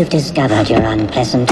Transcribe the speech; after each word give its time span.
You've 0.00 0.08
discovered 0.08 0.70
your 0.70 0.80
unpleasant... 0.80 1.50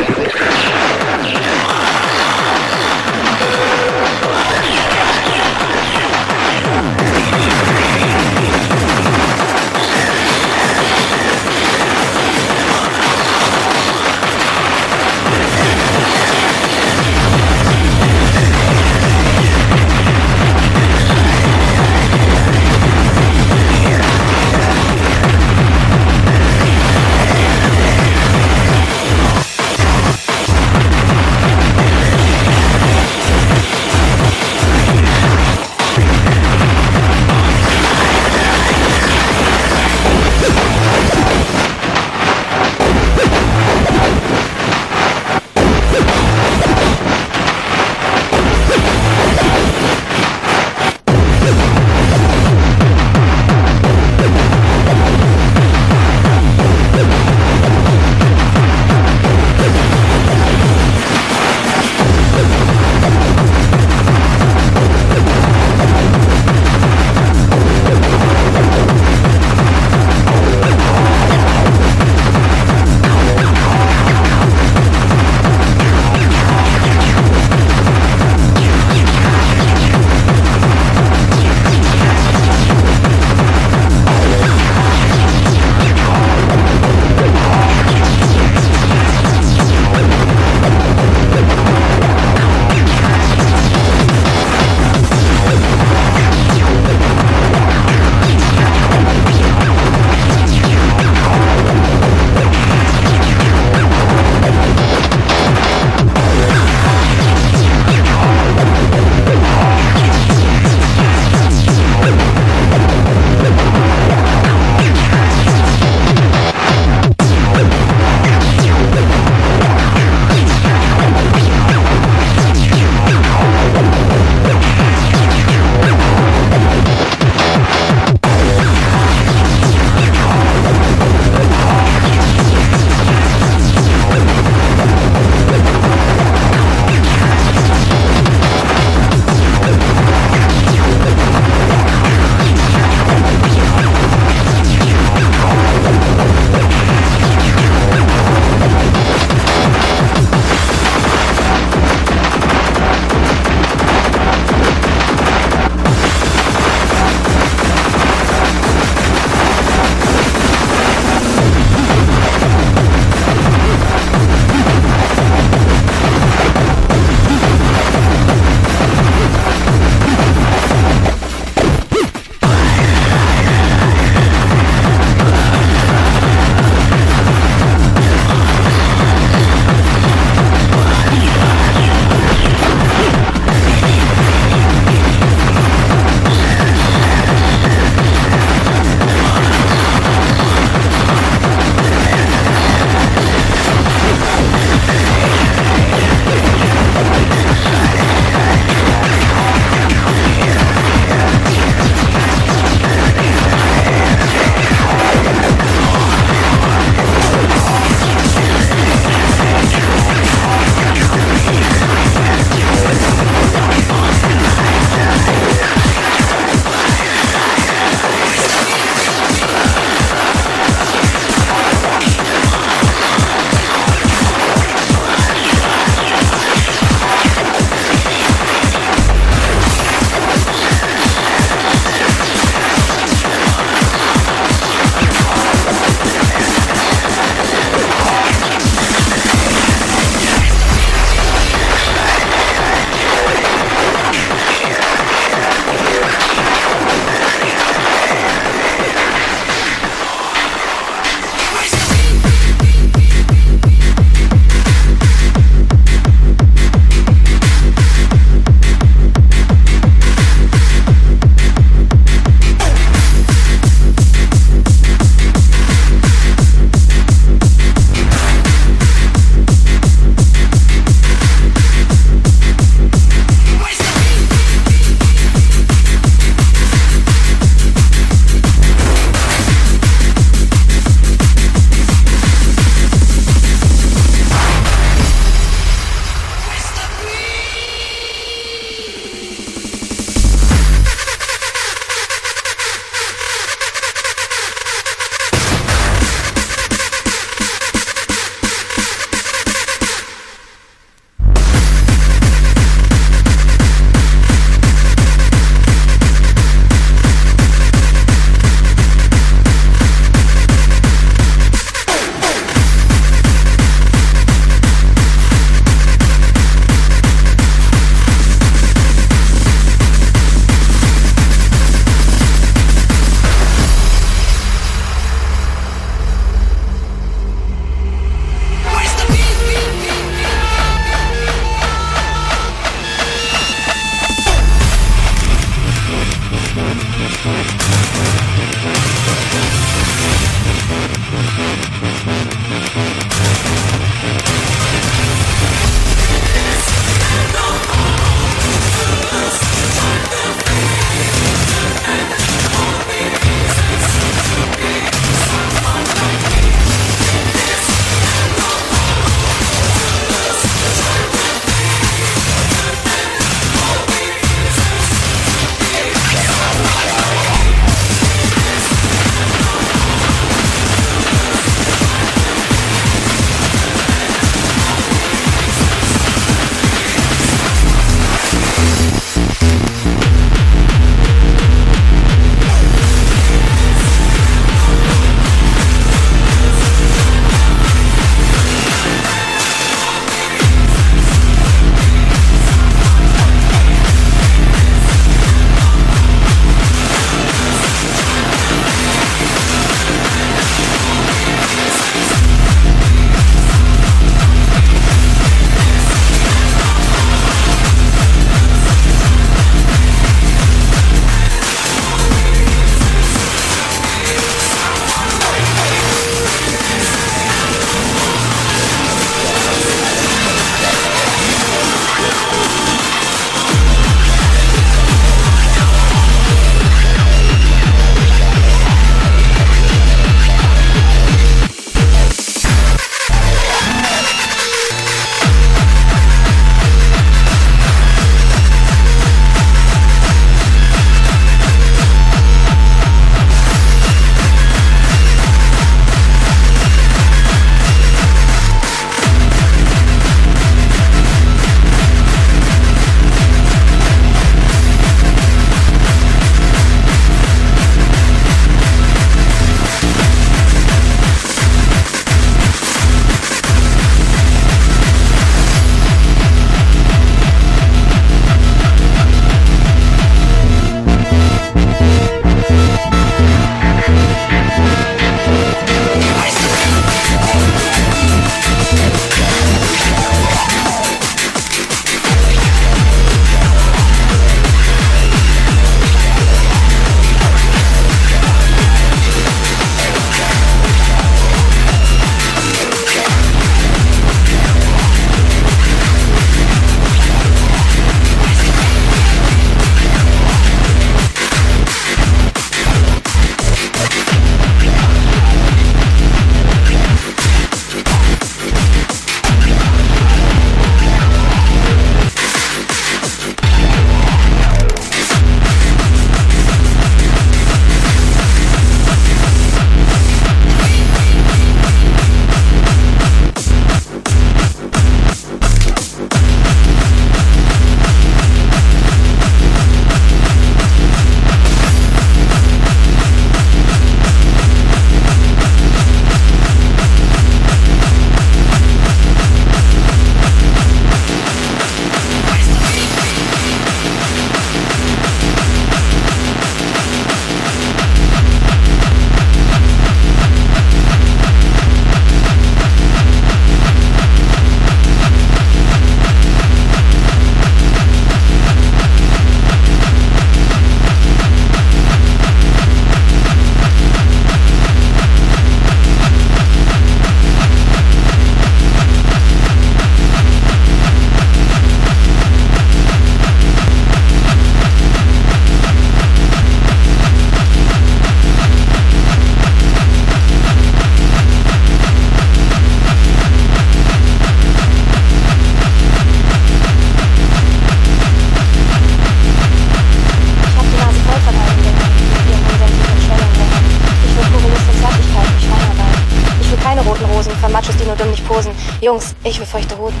posen. 598.42 598.54
Jungs, 598.80 599.14
ich 599.24 599.38
will 599.38 599.46
feuchte 599.46 599.76
Hosen. 599.78 600.00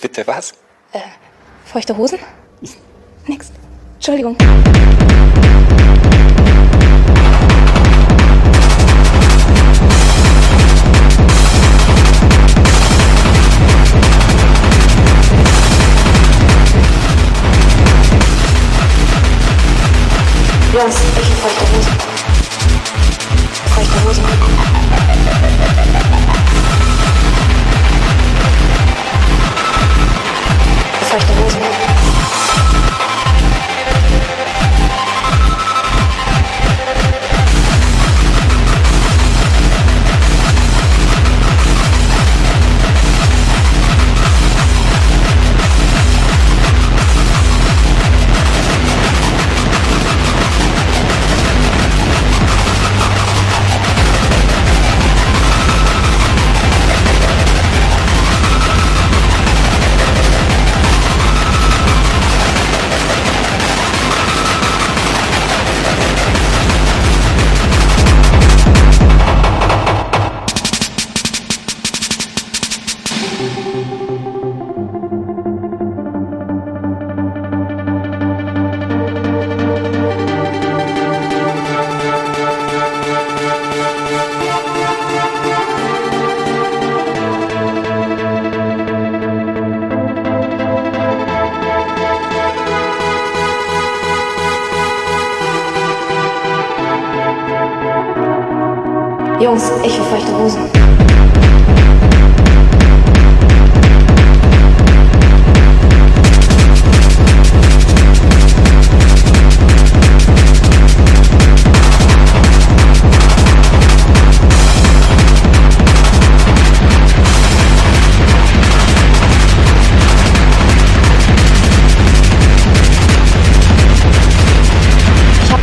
Bitte 0.00 0.26
was? 0.26 0.52
Äh, 0.92 1.00
feuchte 1.64 1.96
Hosen? 1.96 2.18
Nix. 3.26 3.52
Entschuldigung. 3.96 4.36
Jungs, 20.72 20.99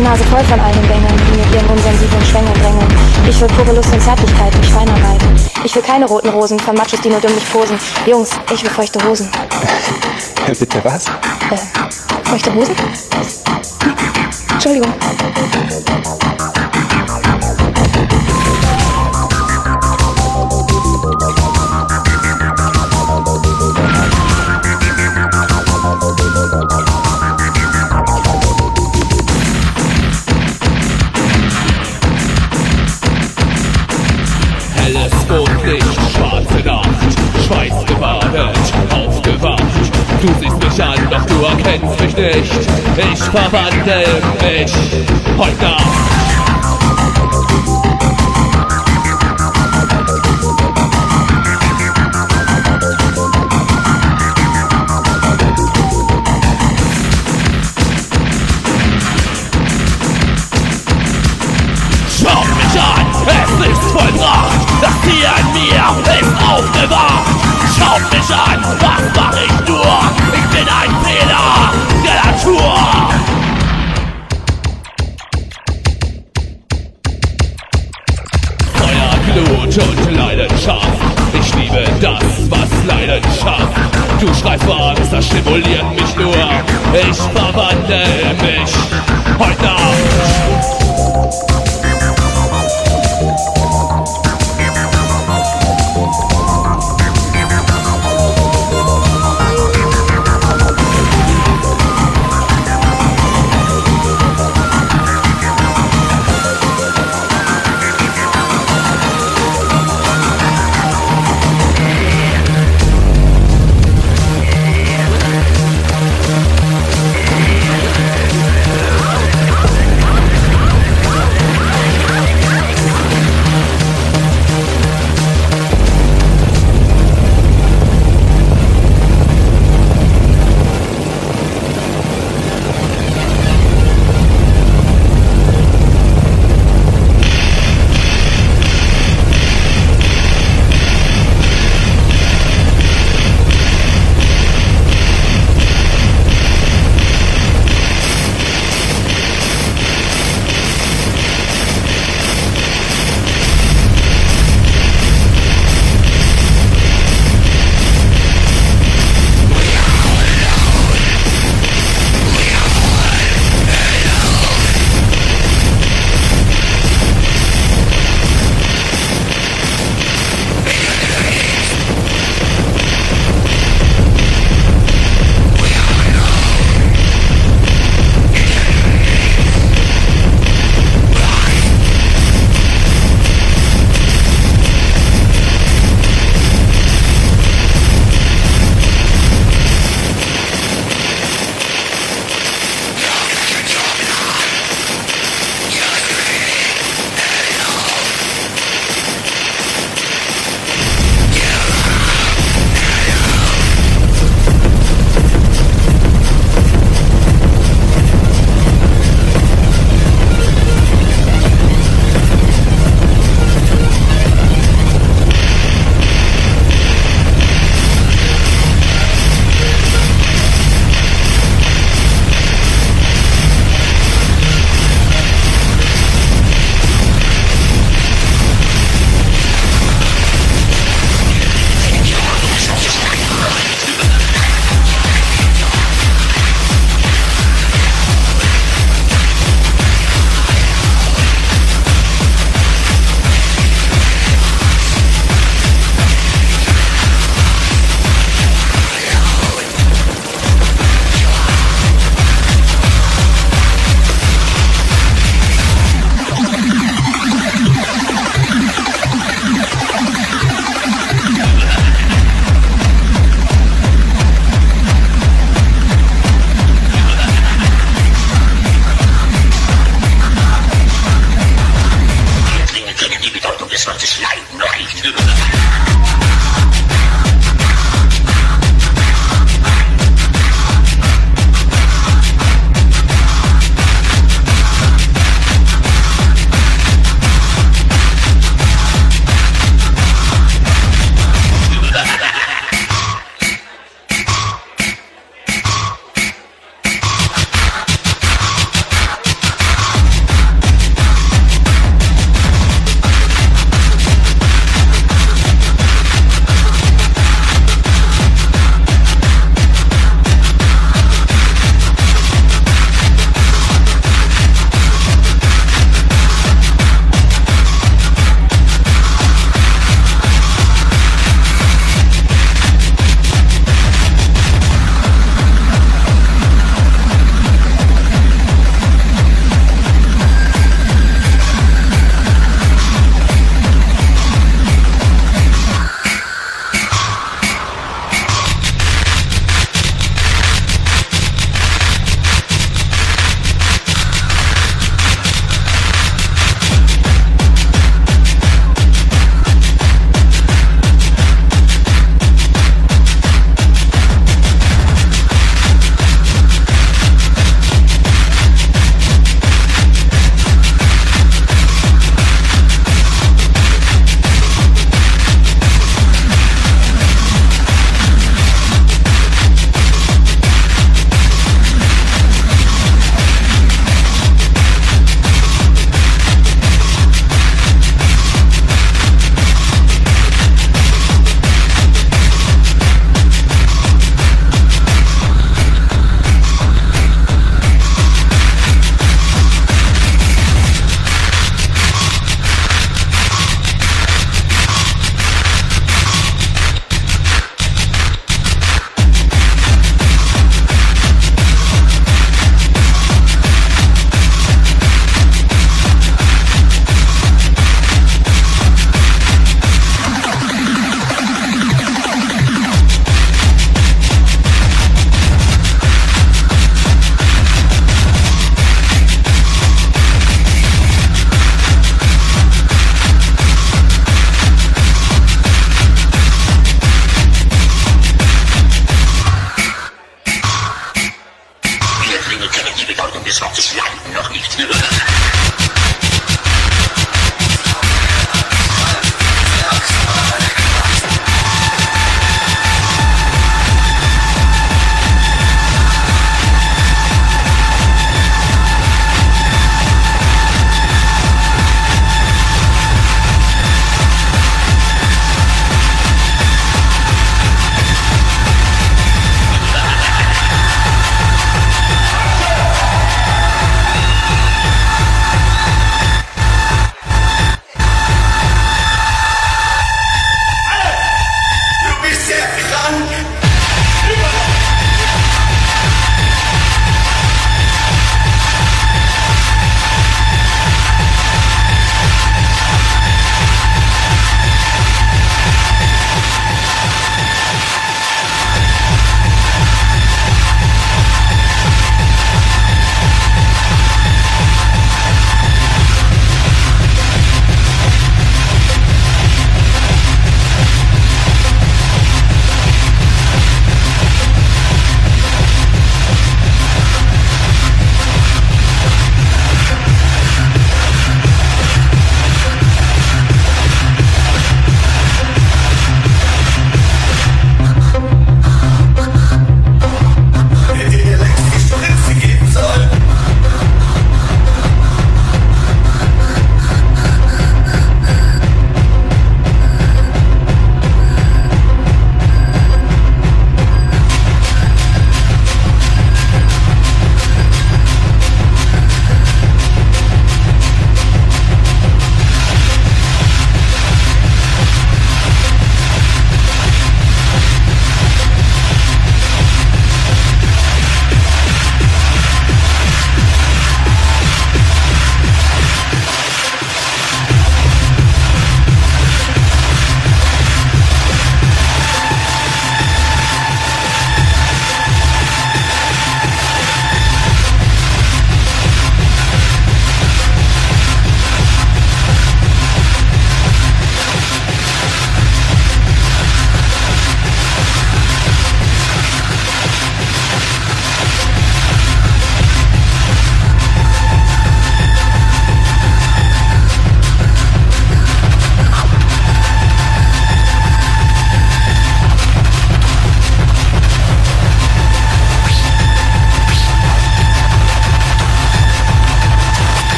die 0.00 0.04
Nase 0.04 0.24
voll 0.24 0.42
von 0.44 0.58
all 0.58 0.72
den 0.72 0.86
Bängeln, 0.88 1.14
die 1.16 1.38
mit 1.38 1.54
ihren 1.54 1.66
unsensiblen 1.68 2.24
Schwängeln 2.24 2.54
drängeln. 2.54 2.88
Ich 3.28 3.40
will 3.40 3.48
pure 3.48 3.72
Lust 3.74 3.92
und 3.92 4.00
Zärtlichkeit 4.00 4.54
durch 4.54 4.70
Feinarbeit. 4.70 5.20
Ich 5.64 5.74
will 5.74 5.82
keine 5.82 6.06
roten 6.06 6.30
Rosen, 6.30 6.58
von 6.58 6.74
Machos, 6.74 7.00
die 7.02 7.10
nur 7.10 7.20
dumm 7.20 7.34
nicht 7.34 7.52
posen. 7.52 7.78
Jungs, 8.06 8.30
ich 8.52 8.62
will 8.62 8.70
feuchte 8.70 8.98
Hosen. 9.06 9.28
Bitte 10.46 10.80
was? 10.84 11.06
Äh, 11.06 12.28
feuchte 12.28 12.54
Hosen? 12.54 12.74
Entschuldigung. 14.52 14.92
Du 40.20 40.28
siehst 40.38 40.62
mich 40.62 40.82
an, 40.82 40.98
doch 41.10 41.24
du 41.24 41.44
erkennst 41.44 41.98
mich 41.98 42.14
nicht. 42.14 42.52
Ich 43.12 43.22
verwandle 43.22 44.04
mich 44.42 44.72
heute 45.38 45.64
Nacht. 45.64 46.19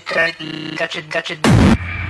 touch 0.00 0.40
it, 0.40 0.78
touch 0.78 0.96
it, 0.96 1.10
touch 1.10 1.30
it, 1.30 1.42
touch 1.42 1.90
it. 1.90 2.01